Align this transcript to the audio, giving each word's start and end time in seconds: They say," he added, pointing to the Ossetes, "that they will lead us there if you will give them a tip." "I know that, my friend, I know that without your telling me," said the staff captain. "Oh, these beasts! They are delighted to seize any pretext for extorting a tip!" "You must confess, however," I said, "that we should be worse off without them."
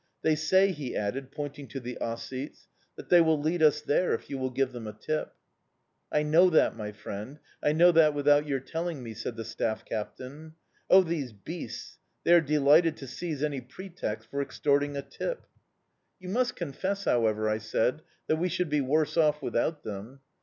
They 0.23 0.33
say," 0.35 0.71
he 0.71 0.95
added, 0.95 1.31
pointing 1.31 1.67
to 1.67 1.79
the 1.79 1.95
Ossetes, 2.01 2.65
"that 2.95 3.09
they 3.09 3.21
will 3.21 3.39
lead 3.39 3.61
us 3.61 3.81
there 3.81 4.15
if 4.15 4.31
you 4.31 4.39
will 4.39 4.49
give 4.49 4.71
them 4.71 4.87
a 4.87 4.93
tip." 4.93 5.35
"I 6.11 6.23
know 6.23 6.49
that, 6.49 6.75
my 6.75 6.91
friend, 6.91 7.37
I 7.61 7.73
know 7.73 7.91
that 7.91 8.15
without 8.15 8.47
your 8.47 8.61
telling 8.61 9.03
me," 9.03 9.13
said 9.13 9.35
the 9.35 9.45
staff 9.45 9.85
captain. 9.85 10.55
"Oh, 10.89 11.03
these 11.03 11.33
beasts! 11.33 11.99
They 12.23 12.33
are 12.33 12.41
delighted 12.41 12.97
to 12.97 13.05
seize 13.05 13.43
any 13.43 13.61
pretext 13.61 14.27
for 14.31 14.41
extorting 14.41 14.97
a 14.97 15.03
tip!" 15.03 15.45
"You 16.19 16.29
must 16.29 16.55
confess, 16.55 17.03
however," 17.03 17.47
I 17.47 17.59
said, 17.59 18.01
"that 18.25 18.37
we 18.37 18.49
should 18.49 18.71
be 18.71 18.81
worse 18.81 19.17
off 19.17 19.43
without 19.43 19.83
them." 19.83 20.21